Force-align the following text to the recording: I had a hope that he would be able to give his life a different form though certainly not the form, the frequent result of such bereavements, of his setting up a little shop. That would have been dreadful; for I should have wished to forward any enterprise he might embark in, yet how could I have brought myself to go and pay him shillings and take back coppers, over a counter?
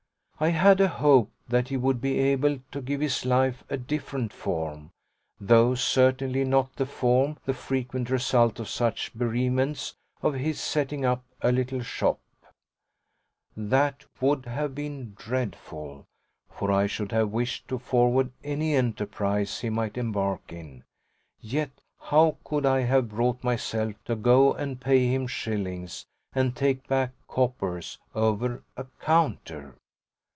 I 0.43 0.49
had 0.49 0.81
a 0.81 0.87
hope 0.87 1.29
that 1.49 1.67
he 1.67 1.77
would 1.77 2.01
be 2.01 2.17
able 2.17 2.57
to 2.71 2.81
give 2.81 2.99
his 2.99 3.25
life 3.27 3.63
a 3.69 3.77
different 3.77 4.33
form 4.33 4.89
though 5.39 5.75
certainly 5.75 6.43
not 6.43 6.75
the 6.77 6.87
form, 6.87 7.37
the 7.45 7.53
frequent 7.53 8.09
result 8.09 8.59
of 8.59 8.67
such 8.67 9.13
bereavements, 9.13 9.93
of 10.23 10.33
his 10.33 10.59
setting 10.59 11.05
up 11.05 11.23
a 11.41 11.51
little 11.51 11.83
shop. 11.83 12.19
That 13.55 14.03
would 14.19 14.47
have 14.47 14.73
been 14.73 15.13
dreadful; 15.15 16.07
for 16.49 16.71
I 16.71 16.87
should 16.87 17.11
have 17.11 17.29
wished 17.29 17.67
to 17.67 17.77
forward 17.77 18.31
any 18.43 18.73
enterprise 18.73 19.59
he 19.59 19.69
might 19.69 19.95
embark 19.95 20.51
in, 20.51 20.83
yet 21.39 21.69
how 21.99 22.37
could 22.43 22.65
I 22.65 22.79
have 22.79 23.09
brought 23.09 23.43
myself 23.43 23.93
to 24.05 24.15
go 24.15 24.55
and 24.55 24.81
pay 24.81 25.05
him 25.05 25.27
shillings 25.27 26.07
and 26.33 26.55
take 26.55 26.87
back 26.87 27.11
coppers, 27.27 27.99
over 28.15 28.63
a 28.75 28.85
counter? 28.99 29.75